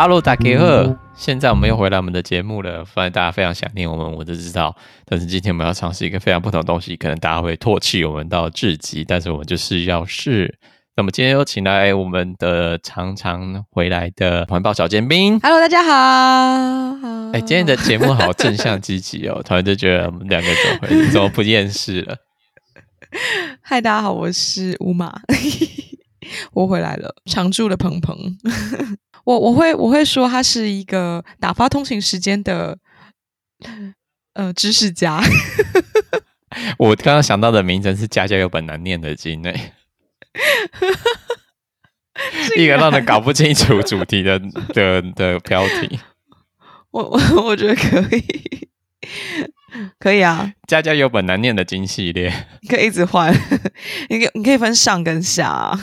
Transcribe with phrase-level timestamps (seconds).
[0.00, 2.84] Hello，大家好，现在我们又回来我们的节目了。
[2.84, 4.76] 发现大家非常想念我们，我都知道。
[5.04, 10.56] 但是今天我们要尝试一个非常不同的东西，可能大家会唾弃我们到至极，但是我们就是要试。
[10.94, 15.40] 那么今天又请来我们的常常回来的环保小尖兵。
[15.40, 15.90] Hello，大家好。
[17.32, 22.16] 哎，今天的节目好正向积极哦，突然就觉得我们两个怎么会怎么不厌世了？
[23.62, 25.22] 嗨，大家好，我是乌马，
[26.54, 28.16] 我回来了，常驻的鹏鹏。
[29.28, 32.78] 我我会我会说他是一个打发通勤时间的
[34.32, 35.20] 呃知识家。
[36.78, 39.52] 我刚刚想到的名称是“家家有本难念的经”呢，
[42.56, 44.38] 一个让人搞不清楚主题的
[44.72, 46.00] 的的标题。
[46.90, 48.68] 我我我觉得可以，
[49.98, 52.32] 可以啊，“家家有本难念的经”系列，
[52.62, 53.30] 你可以一直换，
[54.08, 55.78] 你可你可以分上跟下。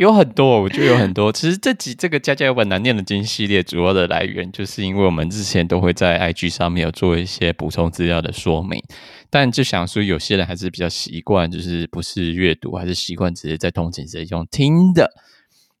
[0.00, 1.30] 有很多，我觉得有很多。
[1.36, 8.82] 其实这集这个家家有本难念的经系列，主要的来源就是因为我们之前都会在 IG 上面有做一些补充资料的说明，
[9.28, 15.10] 但就想说有些人还是比较习惯，就是不是阅读，还是习惯直接在通勤时用听的。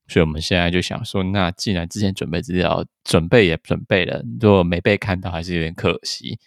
[0.06, 6.38] 所以我们现在就想说，那既然之前准备资料准备也准备了，如果没被看到，还是有点可惜。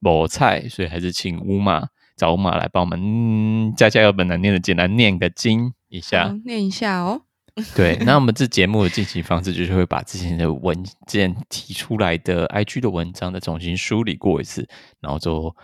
[0.00, 5.72] 某菜，所以还是请乌马找乌马来帮我们，嗯，家家有本难念的经来念个经。
[5.92, 7.22] 一下，念一下哦。
[7.76, 14.68] 对，那我们这节目的进行方式就是会把之前的文件提出来的 IG 的文章再重新梳理过一次，
[15.00, 15.54] 然后就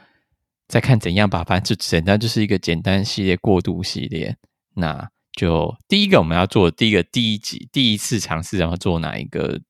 [0.68, 1.44] 再看怎样吧。
[1.44, 4.36] 反正就简单就是一个简单系列过渡系列。
[4.74, 9.60] 那就第一个我们要做的第一个第一集第一次尝试，然后做哪一个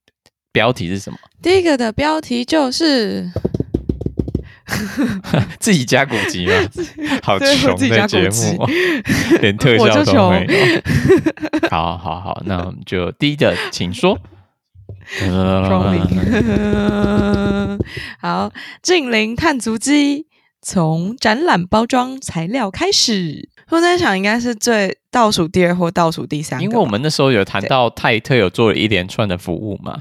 [0.53, 1.19] 标题是什么？
[1.43, 3.31] 第一个的标题就是。
[5.59, 6.53] 自己加古籍吗？
[7.23, 8.67] 好穷的节目，
[9.41, 11.69] 连特效都没有。
[11.71, 14.19] 好好好，那我们就第一个，请说。
[18.21, 20.27] 好，近邻碳足迹
[20.61, 23.49] 从展览包装材料开始。
[23.69, 30.01] 我在想，应该是最倒数第二或倒数第三个，因为我们那时候有谈到泰特有做了一连串的服务嘛。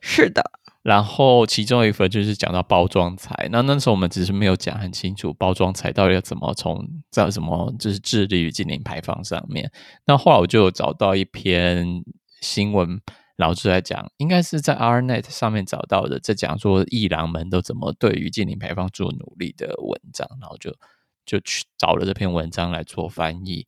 [0.00, 0.52] 是的。
[0.86, 6.80] 然后其中一份就是讲到包装材，那那时候我们只是没有讲很清楚包装材到底要怎么从
[7.10, 9.68] 在什么就是致力于净零排放上面。
[10.06, 12.04] 那后来我就有找到一篇
[12.40, 13.00] 新闻，
[13.34, 20.72] 然后就在讲，应该是在 RNet 上面找到的，在讲说艺廊们都怎么对于净零排放做努力的文章，然后就
[21.24, 23.66] 就去找了这篇文章来做翻译，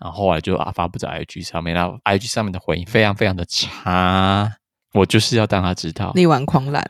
[0.00, 4.56] 然后后来就啊发布在 IG 上面，然后 IG 上面的回应非常非常的差。
[4.98, 6.84] 我就是要让他知道力挽狂澜。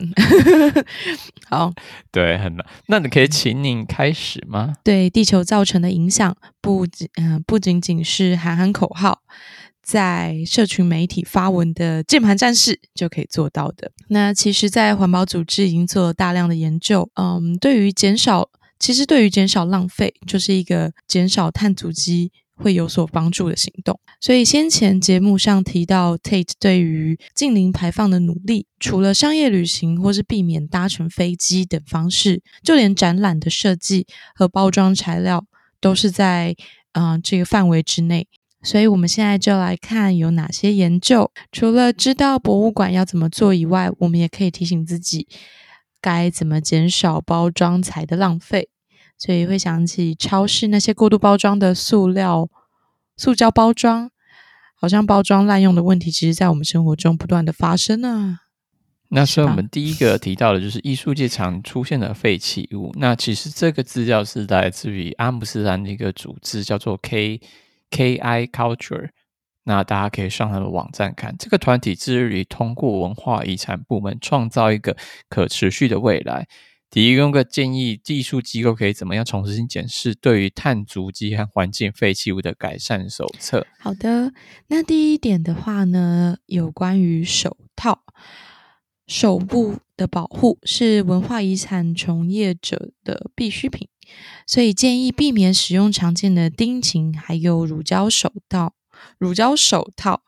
[1.47, 1.71] 好，
[2.11, 2.65] 对，很难。
[2.87, 4.73] 那你可以请您开始吗？
[4.83, 9.21] 对地球造成的影响，不仅嗯、呃，不仅仅是喊喊口号，
[9.81, 13.91] 在社群媒体发文的键盘战士就可以做到的。
[14.09, 18.49] 那其实，在环保组织已经做了大量的研究，嗯，对于减少，
[18.79, 22.31] 其实对于减少浪费，就是一个减少碳足迹。
[22.61, 34.05] 会有所帮助的行动，所以先前节目上提到 Tate 对于近零排放的努力，除了商业旅行或是避免搭乘飞机等方式，就连展览的设计
[34.35, 35.45] 和包装材料
[35.79, 36.53] 都是在
[36.91, 38.27] 嗯、呃、这个范围之内。
[38.61, 41.31] 所以我们现在就来看有哪些研究。
[41.49, 45.29] 除了知道博物馆要怎么做以外，我们也可以提醒自己
[46.01, 48.67] 该怎么减少包装材的浪费。
[49.19, 52.49] 所以会想起超市那些过度包装的塑料、
[53.17, 54.09] 塑胶包装，
[54.79, 58.39] 好像包装滥用的问题，其实在我们生活中不断的发生啊。
[59.09, 62.93] 那所以我们第一个提到的就是艺术界常出现的废弃物。
[62.95, 67.41] 那其实这个资料是来自于阿姆斯特丹的一个组织，叫做 K
[67.89, 69.09] K I Culture。
[69.63, 74.95] 那大家可以上他的网站看，这个团体致力于通过文化遗产部门创造一个
[75.27, 76.47] 可持续的未来。
[76.89, 83.67] 提供个建议，技术机构可以怎么样重新检视对于碳足迹和环境废弃物的改善手册？
[83.77, 84.33] 好的，
[84.67, 88.01] 那第一点的话呢，有关于手套，
[89.05, 93.87] 手部的保护是文化遗产从业者的必需品，
[94.47, 98.73] 所以建议避免使用常见的丁腈，还有乳胶手套，
[99.19, 100.23] 乳胶手套。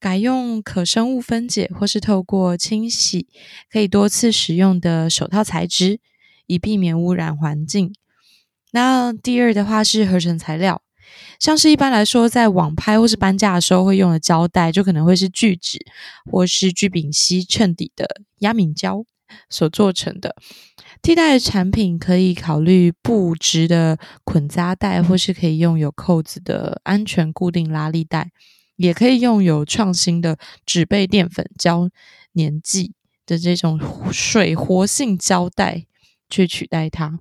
[0.00, 3.26] 改用可生物分解或是透过清洗
[3.70, 6.00] 可以多次使用的手套材质，
[6.46, 7.92] 以避免污染环境。
[8.72, 10.82] 那第二的话是合成材料，
[11.40, 15.78] 像是一般来说在网拍或是搬家的时候会用的胶带，就可能会是聚酯
[16.30, 18.06] 或是聚丙烯衬底的
[18.38, 19.04] 压敏胶
[19.48, 20.36] 所做成的。
[21.00, 28.30] 替代的产品可以考虑布质的捆扎带，或是可以用有扣子的安全固定拉力带。
[28.78, 31.90] 也可以用有创新的纸贝淀粉胶
[32.34, 32.94] 粘剂
[33.26, 33.78] 的这种
[34.10, 35.84] 水活性胶带
[36.30, 37.20] 去取代它。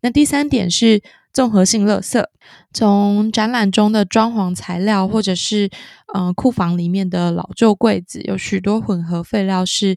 [0.00, 1.02] 那第三点是
[1.32, 2.24] 综合性垃圾，
[2.72, 5.70] 从展览中的装潢材料，或者是
[6.14, 9.96] 嗯库房里面的老旧柜子，有许多混合废料是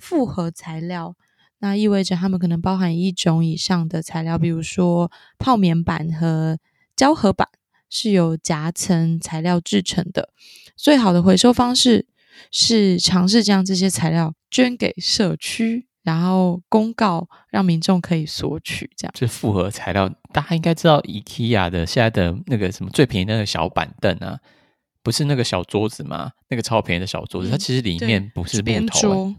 [0.00, 1.14] 复合材料，
[1.60, 6.58] 那意味着它们可能包含一种以上的材料，比如说泡棉板和
[6.96, 7.48] 胶合板
[7.92, 10.30] 是由夹层材料制成的。
[10.74, 12.06] 最好的回收方式
[12.50, 15.86] 是尝试将这些材料捐给社区。
[16.04, 19.12] 然后公告让民众可以索取，这样。
[19.14, 24.36] 这复合材料，大家应该知道，IKEA 的现在的那个什么最便宜的那个小板凳啊，
[25.04, 26.32] 不是那个小桌子吗？
[26.48, 29.36] 那个超便宜的小桌子，嗯、它其实里面不是木头，是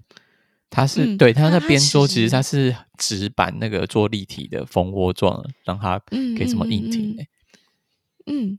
[0.69, 7.23] 它是、嗯、对它那边桌，其实它是纸板那个做立体的蜂窝状，让它可以这么硬挺、欸。
[7.23, 7.27] 嗯，嗯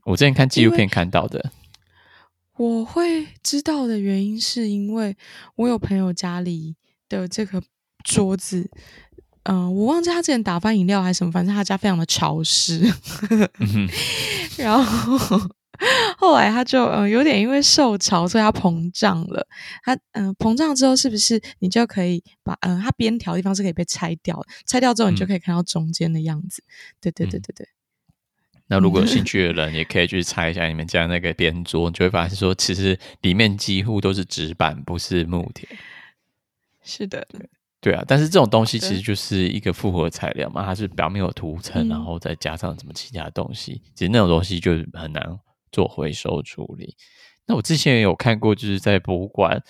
[0.05, 1.51] 我之前看纪录片看到的。
[2.57, 5.15] 我会知道的原因是因为
[5.55, 6.75] 我有朋友家里
[7.09, 7.61] 的这个。
[8.07, 8.69] 桌子，
[9.45, 12.87] 嗯、呃，我忘记他之前打翻饮料还是什么，反正他家非常的潮湿，
[13.57, 13.89] 嗯、
[14.59, 15.17] 然后
[16.15, 19.47] 后来他就嗯、呃、有点因为受潮，所以他膨胀了。
[19.81, 24.39] 他嗯、呃、膨胀之后，是不是你就可以把嗯、呃、它边条的地方是可以被拆掉？
[24.67, 26.61] 拆掉之后，你就可以看到中间的样子。
[26.67, 26.71] 嗯、
[27.01, 27.67] 对对对对对。
[28.67, 35.67] 那如果有兴趣的人，也可以去拆一下你们家那个边桌，你就会发现说，其实里面几乎都是纸板，不是木铁。
[36.83, 37.27] 是的。
[37.81, 45.23] 对啊，但是这种东西其实就是一个复合材料嘛，它是表面有涂层，然后再加上什么其他东西，嗯、其实那种东西就很难
[45.71, 46.95] 做回收处理。
[47.45, 49.61] 那我之前也有看过，就是在博物馆，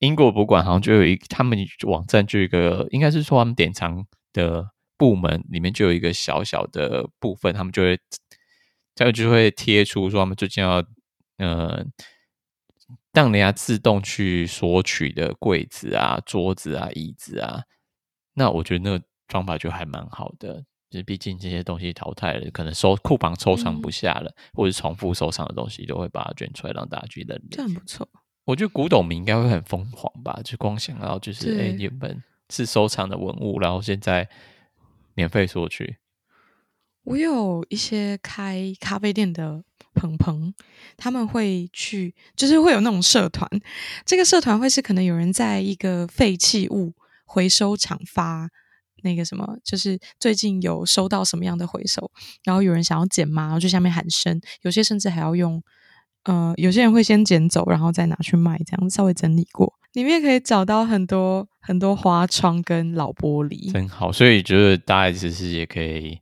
[0.00, 1.56] 英国博物馆好像就有一他们
[1.86, 4.66] 网站就有一个，应该是说他们典藏的
[4.96, 7.96] 部门里面就有一个小小的部分，他们就会
[9.00, 10.84] 这样就会贴出说他们最近要
[11.38, 11.84] 呃。
[13.12, 17.64] 让人家自动去索取的柜子啊、桌子啊、椅子啊，
[18.34, 20.64] 那我觉得那个方法就还蛮好的。
[20.88, 27.48] 就是毕竟这些东西淘汰了，可能收库房收藏不下了，嗯、或者是重复收藏的东西，都会把它捐出来让大家去认领。
[27.50, 28.08] 这很不错。
[28.44, 30.40] 我觉得古董迷应该会很疯狂吧？
[30.44, 34.28] 就光想到就是，哎，原本是收藏的文物，然后现在
[35.14, 35.96] 免费索取。
[37.04, 39.64] 我有一些开咖啡店的。
[39.92, 40.54] 鹏鹏，
[40.96, 43.50] 他们会去，就是会有那种社团。
[44.06, 46.94] 这个社团会是可能有人在一个废弃物
[47.26, 48.48] 回收厂发
[49.02, 52.08] 那个什么，就是最近有收到什么样的回收，
[52.44, 53.42] 然后有人想要捡吗？
[53.42, 54.40] 然后就下面喊声。
[54.62, 55.60] 有些甚至还要用，
[56.22, 64.12] 呃，有些人会先捡走，然后再拿去卖，这样稍微整理过，里面可以找到很多很多花窗跟老玻璃，真好。
[64.12, 66.20] 所以觉得大家其实也可以。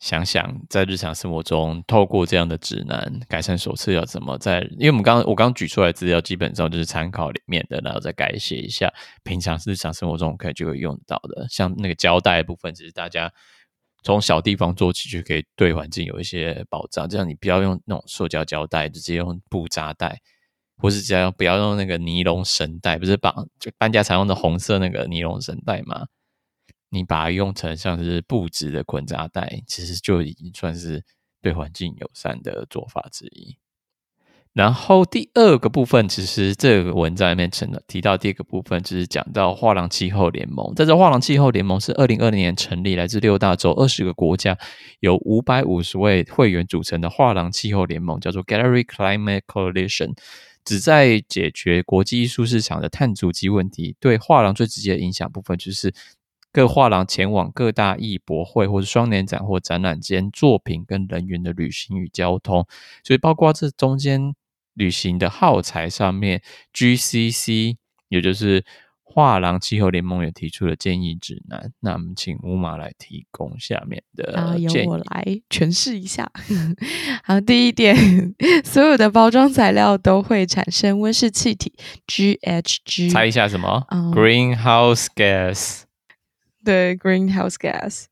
[0.00, 4.62] 想想在日常生活中，透过这样的指南改善手册要怎么在？
[4.78, 8.90] 因为我们刚刚我刚举出来资料，基本上就是参考里面的，然后再改写一下。
[9.22, 13.30] 平常日常生活中可以就会用到的，像那个胶带部分，其实大家
[14.02, 17.06] 从小地方做起，就可以对环境有一些保障。
[17.06, 20.18] 这样你不要用那种塑胶胶带，直接用布扎带，
[20.78, 26.06] 或是只要不要用那个尼龙绳带，不是绑就搬家常用的红色那个尼龙绳带吗？
[26.90, 31.04] 你把它用成像是布质的捆扎带，其实就已经算是
[31.40, 33.56] 对环境友善的做法之一。
[34.52, 40.74] 然后第二个部分，其实这个文章里面成了提到第二个部分，就是讲到画廊气候联盟。
[40.74, 44.58] 在这画廊气候联盟是二零二零年成立，来自六大洲二十个国家，
[44.98, 50.16] 由五百五十位会员组成的画廊气候联盟，叫做 Gallery Climate Coalition，
[50.64, 53.94] 旨在解决国际艺术市场的碳足迹问题。
[54.00, 55.94] 对画廊最直接的影响部分就是。
[56.52, 62.66] 各画廊前往各大艺博会或者双年展或展览间作品跟人员的旅行与交通，
[63.04, 64.34] 所以包括这中间
[64.74, 66.42] 旅行的耗材上面
[66.74, 67.76] ，GCC
[68.08, 68.64] 也就是
[69.02, 71.72] 画廊气候联盟也提出了建议指南。
[71.80, 76.30] 那我们请乌马来提供下面的建议，啊，由我来诠释一下。
[77.22, 77.96] 好，第一点，
[78.64, 81.72] 所有的包装材料都会产生温室气体
[82.08, 83.10] GHG。
[83.10, 83.84] 猜一下什么？
[83.90, 85.82] 嗯，Greenhouse gas。
[86.62, 88.04] 对，greenhouse gas，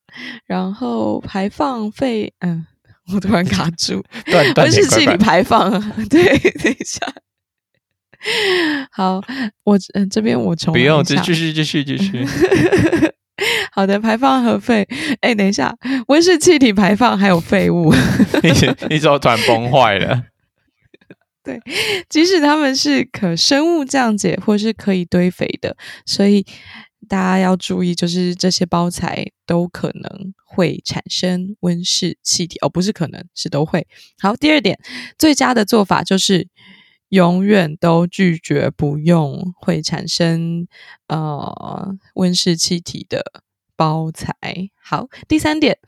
[0.47, 2.67] 然后排放废，嗯，
[3.13, 4.03] 我突然卡住，
[4.57, 5.71] 温室气体排放，
[6.09, 7.07] 对，等一下，
[8.91, 9.23] 好，
[9.65, 12.27] 我嗯、呃、这边我重，不用，继续继续继续，
[13.71, 14.89] 好的，排放和废，
[15.21, 15.77] 哎，等一下，
[16.09, 17.93] 温室气体排放还有废物，
[18.43, 18.51] 你
[18.89, 20.25] 你怎么突然崩坏了？
[21.45, 21.61] 对，
[22.09, 25.77] 即使他们是可生物降解或是可以堆肥的，
[26.07, 26.47] 所以。
[27.07, 33.87] 大家要注意，就是这些包材都可能会产生温室气体哦，不是可能，是都会。
[34.19, 34.79] 好，第二点，
[35.17, 36.49] 最佳的做法就是
[37.11, 40.67] 永远都拒绝不用会产生
[41.07, 43.23] 呃温室气体的
[43.77, 44.35] 包材。
[44.83, 45.79] 好，第三点，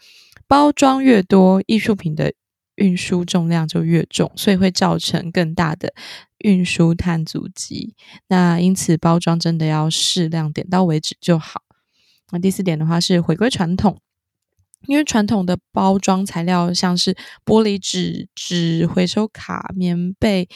[0.47, 2.33] 包装越多，艺术品的
[2.77, 5.93] 运输重量就越重，所以会造成更大的
[6.41, 7.95] 运输碳足迹。
[8.29, 11.63] 那因此，包装真的要适量，点到为止就好。
[12.33, 14.01] 那第四点的话是回归传统。
[14.87, 20.49] 因为传统的包装材料像是玻璃纸、纸回收卡、棉被、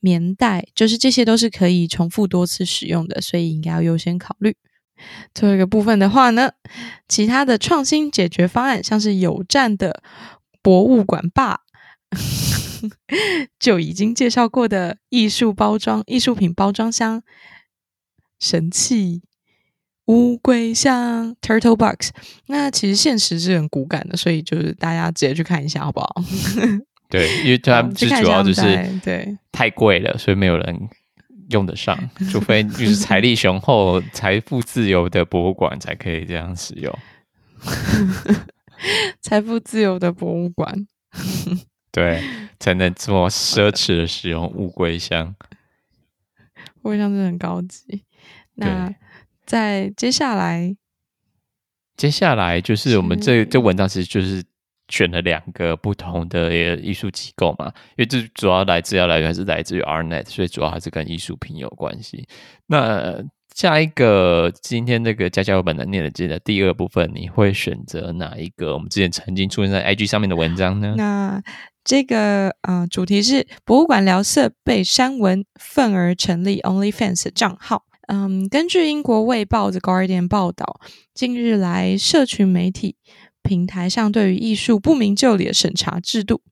[0.00, 4.56] 棉袋，就是这些都是可以重复多次使用的，所以应该要优先考虑。
[5.32, 6.50] 最后一个部分的话呢，
[7.06, 10.02] 其他的创新解决方案，像是有站的
[10.60, 11.60] 博物馆吧，
[13.58, 17.22] 就已经介绍过的艺术包装、艺术品包装箱，
[18.38, 19.22] 神器。
[20.06, 22.10] 乌龟箱 （Turtle Box），
[22.46, 26.12] 那其实现实是很骨感的，所以就是大家直接去看一下，好不好？
[27.08, 28.62] 对，因为它最主要就是
[29.04, 30.88] 对太贵了，所以没有人
[31.50, 31.96] 用得上，
[32.28, 36.92] 除非就是财力雄厚、 财富自由的博物馆才可以这样使用。
[39.20, 40.88] 财富自由的博物馆，
[41.92, 42.22] 对，
[42.60, 45.34] 才能这么奢侈的使用乌龟箱。
[46.82, 48.04] 乌龟箱真的很高级。
[48.54, 48.94] 那。
[49.46, 50.76] 在接下来，
[51.96, 54.44] 接下来就是我们这这文章其实就是
[54.90, 62.28] 选了两个不同的艺术机构嘛，因为这主要来自要来源还是来自于 Artnet，所以主要还是跟艺术品有关系。
[62.66, 63.20] 那
[63.54, 68.74] 下一个今天这个家教本的念的经的第二部分，你会选择哪一个？
[68.74, 70.94] 我们之前曾经出现在 IG 上面的文章呢？
[70.96, 71.42] 那
[71.84, 77.84] 这个呃主题是博物馆聊色被删文，愤而成立 OnlyFans 账号。
[78.06, 80.80] 嗯，根据英国卫报 The Guardian 报道，
[81.14, 82.96] 近日来社群媒体
[83.42, 86.42] 平台上对于艺术不明就里的审查制度，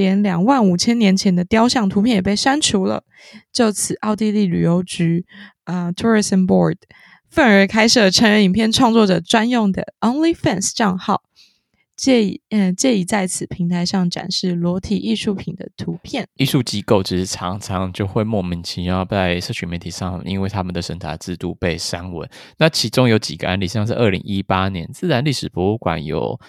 [0.00, 3.04] 连两万五千年前的雕像图片也被删除了。
[3.52, 5.26] 就此，奥地利旅游局
[5.64, 6.76] 啊、Tourism Board
[7.28, 11.22] 愤而开设成人影片创作者专用的 OnlyFans 账号。
[11.94, 16.26] 借以嗯，借以在此平台上展示裸体艺术品的图片。
[16.36, 22.26] 艺术机构其实常常就会莫名其妙在社群媒体上，因为他们的审查制度被删文。
[22.56, 26.40] 那其中有几个案例，像是二零一八年自然历史博物馆有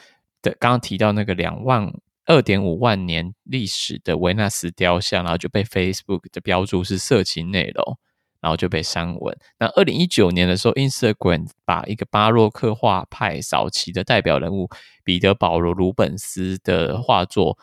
[0.42, 1.92] 的刚刚提到那个两万
[2.32, 7.98] 二点五万年历史的维纳斯雕像，然后就被 Facebook 的标注是色情内容。
[8.42, 9.38] 然后就被删文。
[9.60, 14.68] 那二零一九年的时候，Instagram 把一个巴洛克画派早期的代表人物
[15.04, 17.60] 彼得保罗鲁本斯的画作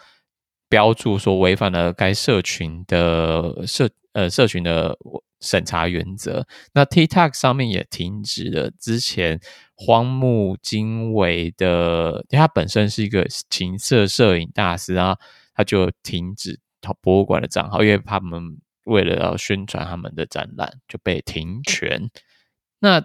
[0.68, 4.96] 标注说违反了该社群的社呃社群的
[5.40, 6.46] 审查原则。
[6.72, 9.40] 那 TikTok 上面也停止了之前
[9.78, 15.16] 荒木经惟的，因为他本身是一个情色摄影大师啊，
[15.54, 18.58] 他就停止他博物馆的账号，因为他们。
[18.88, 22.10] 为了要宣传他们的展览，就被停权。
[22.78, 23.04] 那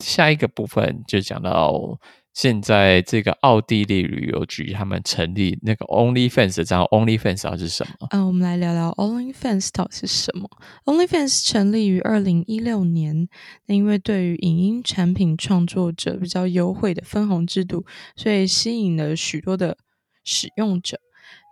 [0.00, 2.00] 下一个部分就讲到
[2.36, 8.08] 现在这个奥地利旅游局他们成立那个 OnlyFans 的账号，OnlyFans 是什么？
[8.10, 10.46] 嗯、呃，我们来聊聊 OnlyFans 到底是什么。
[10.84, 13.26] OnlyFans 成立于二零一六年，
[13.64, 19.78] 那因为对于影音产品创作者比较优惠的分红制度，所以吸引了许多的
[20.22, 21.00] 使用者。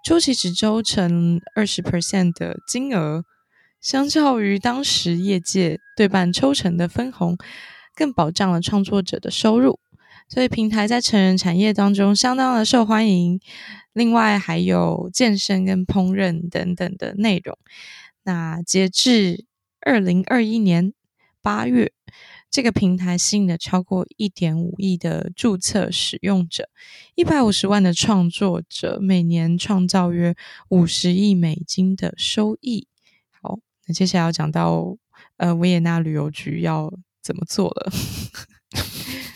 [0.04, 3.24] 初期只抽成二十 percent 的金额。
[3.80, 7.38] 相较于当时业界对半抽成的分红，
[7.94, 9.78] 更保障了创作者的收入，
[10.28, 13.40] 所以平台在成人产业当中相当的受欢迎。
[13.92, 17.56] 另外还有健身跟烹饪等等的内容。
[18.24, 19.44] 那截至
[19.80, 20.92] 二零二一年
[21.40, 21.92] 八月，
[22.50, 26.68] 这个平台吸引了超过一点五亿的注册使用者，
[27.14, 30.34] 一百五十万的创作者，每年创造约
[30.70, 32.88] 五十亿美金的收益。
[33.30, 34.96] 好那接下来要讲到，
[35.36, 37.92] 呃，维也纳旅游局要怎么做了？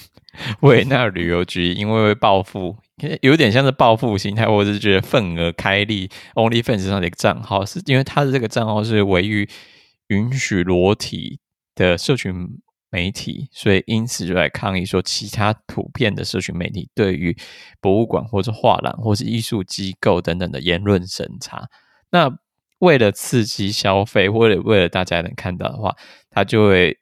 [0.61, 2.76] 维也纳旅游局因为会报复，
[3.23, 9.49] 有点像是报复心态，或者是觉得愤而开立 OnlyFans 上的一个账号，是因为他的这个账号是唯一
[10.09, 11.40] 允许裸体
[11.75, 12.35] 的社群
[12.90, 17.37] 媒体，所以因此就来抗议说，其他图片的社群媒体对于
[17.80, 21.68] 博物馆或者画廊或是艺术机构等等的言论审查。
[22.11, 22.38] 那
[22.78, 25.95] 为了刺激消费，或者为了大家能看到的话，
[26.30, 26.97] 他就会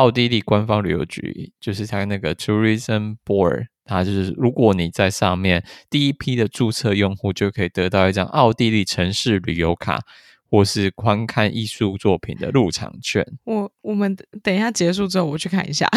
[0.00, 10.00] 奥地利官方旅游局，就是他那个 Tourism Board，它就是如果你在上面第一批的注册用户，就可以得到一张奥地利城市旅游卡，
[10.50, 13.26] 或是观看艺术作品的入场券。
[13.44, 15.86] 我我们等一下结束之后，我去看一下。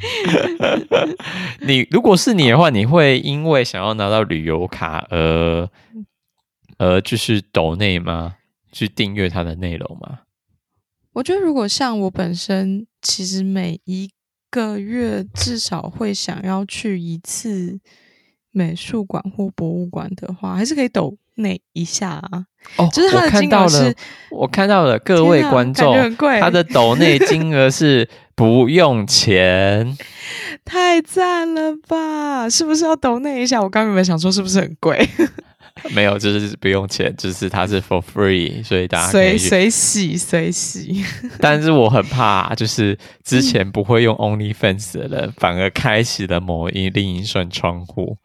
[1.60, 5.68] 你如果是你的话，你会因为想要拿到旅游卡而？
[6.78, 8.36] 而就是抖内吗？
[8.72, 10.20] 去订阅它的内容吗？
[11.12, 14.08] 我觉得如果像我本身，其实每一
[14.50, 17.78] 个月至少会想要去一次
[18.52, 22.46] 美术馆或博物馆的话，还是可以抖那一下啊。
[22.76, 23.94] 哦， 就是他的金额是，
[24.30, 25.94] 我看到了，各位观众，
[26.40, 29.96] 他的抖内 金额是不用钱，
[30.64, 32.48] 太赞了吧？
[32.50, 33.60] 是不是要抖内一下？
[33.62, 35.08] 我刚刚有没有想说是不是很贵？
[35.94, 41.04] 没有，就是不用钱，就是它是 for free，所以大家可以随随洗随洗。
[41.40, 48.16] 但是我很怕，就是之前不会用 OnlyFans 的人，嗯、反而开启了某一另一扇窗户。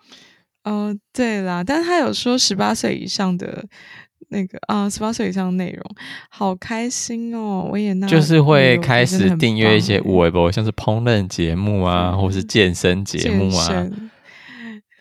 [0.63, 3.63] 哦、呃，对啦，但是他有说十八岁以上的
[4.29, 5.83] 那个啊，十八岁以上的内容，
[6.29, 7.69] 好开心哦！
[7.71, 13.87] 我也那就是会开始订阅一些微博，像是烹饪节目啊，嗯、或是健身节目啊。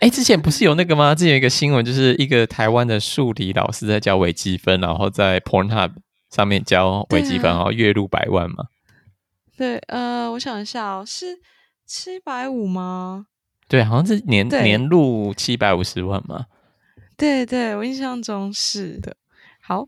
[0.00, 1.14] 哎，之前不是有那个吗？
[1.14, 5.92] 之前有一个新闻，就是一个台湾的数理老师在教微积分，然后在 Pornhub
[6.30, 8.66] 上面教微积分，啊、然后月入百万嘛。
[9.56, 11.38] 对，呃，我想一下哦，是
[11.86, 13.26] 七百五吗？
[13.66, 16.46] 对，好像是年年入七百五十万嘛。
[17.16, 19.16] 对对，我印象中是的。
[19.62, 19.86] 好，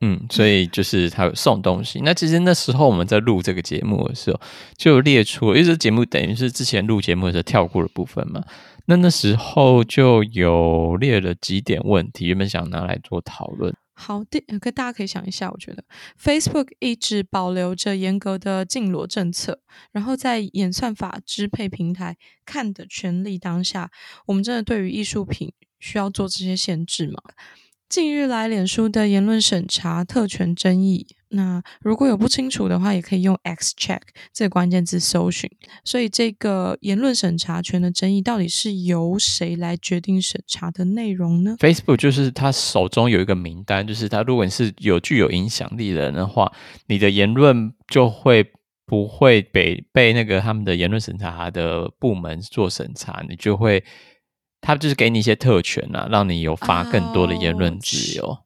[0.00, 2.00] 嗯，所以就是他有送东西。
[2.04, 4.40] 那其实那时候我们在录这个节目的时候，
[4.76, 8.44] 就列出了，因为这节目等于是之前录节目的时候跳过的部分嘛。
[8.86, 13.74] 那那时候就有列了几点问题，原本想拿来做讨论。
[13.98, 15.82] 好的，可大家可以想一下，我觉得
[16.22, 19.58] Facebook 一直保留着严格的禁裸政策，
[19.90, 23.90] 然后在演算法支配平台看的权利当下，
[24.26, 27.14] 我们真的对于艺术品需要做这些限制吗？
[27.88, 31.06] 近日来，脸书的言论审查特权争议。
[31.28, 34.00] 那如果有不清楚的话，也可以用 X check
[34.32, 35.48] 这个关键字搜寻。
[35.84, 46.52] 所以，这个言论审查权的争议到底是由谁来决定审查的内容呢？Facebook 就是他手中有一个名单，就是他如果你是有具有影响力的人的话，
[46.88, 48.44] 你的言论就会
[48.84, 53.84] 不会被被那个他们的言论审查的部门做审查，你就会
[54.60, 58.24] 他就是给你一些特权啊，让你有发更多的言论自由。
[58.24, 58.38] Oh,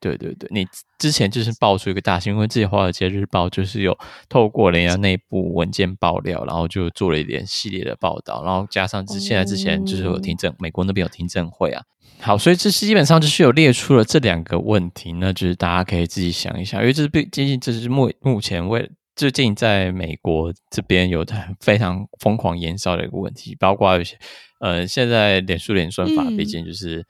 [0.00, 0.64] 对对对，你
[0.96, 11.82] 之前就是爆出一个大新闻，因为自己华尔街日报就是有透过人家内部文件爆料，然后就做了一点系列的报道，然后加上之现在之前就是有听证，美国那边有听证会啊。
[12.20, 21.26] 好，所以这是基本上就是有列出了这两个问题，那就是大家可以自己想一想，因为这是毕竟这是目目前为最近在美国这边有
[21.60, 24.16] 非常疯狂延烧的一个问题，包括有些
[24.60, 27.04] 呃现在脸书演算法，毕竟就是。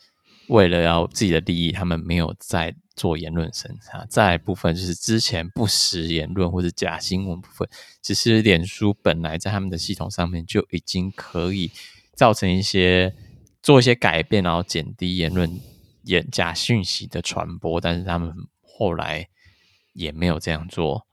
[0.49, 4.07] 为了要自己的利益，他们没有在做言论审查。
[4.09, 7.69] 再一部分就是之前不实言论或者假新闻部分，
[8.01, 11.71] 其实脸书本来在他们的系统上面就已经可以
[12.15, 13.15] 造成一些
[13.63, 15.61] 做一些改变，然后减低言论
[16.05, 17.79] 言假讯息的传播。
[17.79, 19.29] 但是他们后来
[19.93, 21.07] 也没有这样做。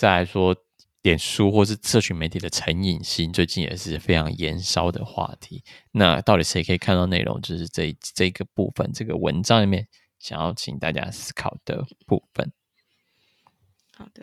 [0.00, 0.56] 再来说。
[1.02, 5.64] 脸书或是社群媒体的成瘾性，最近也是非常延烧的话题。
[5.92, 7.40] 那到底谁可以看到内容？
[7.40, 12.52] 就是这这个部分，这个文章里面想要请大家思考的部分。
[13.96, 14.22] 好的。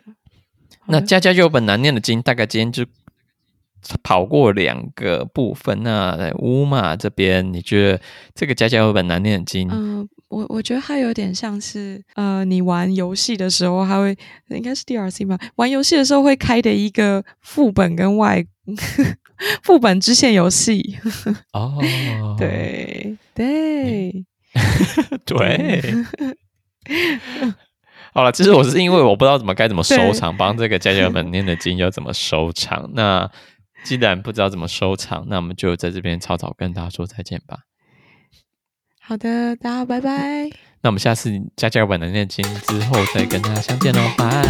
[0.86, 2.86] 那家家有本难念的经，大概今天就
[4.04, 5.82] 跑过两个部分。
[5.82, 8.00] 那在乌马这边，你觉得
[8.36, 9.68] 这个家家有本难念的经？
[9.72, 14.16] 嗯我我觉得它有点像是，呃，你玩游戏的时候，还会
[14.50, 15.38] 应该是 DLC 吧？
[15.56, 18.44] 玩游戏的时候会开的一个副本跟外
[19.62, 20.98] 副本支线游戏。
[21.52, 21.78] 哦，
[22.38, 24.24] 对对
[25.24, 25.94] 对。
[28.12, 32.90] 好了，其实我是因为我不知道怎么该怎么收场，帮这个家家本念的经要怎么收场。
[32.94, 33.30] 那
[33.84, 37.60] 既然不知道怎么收场，那我们就在这边草草跟大家说再见吧。
[39.08, 40.50] 好的，大家拜拜。
[40.82, 44.42] 那我们下次加加版的念经之后再跟大家相见喽，拜拜。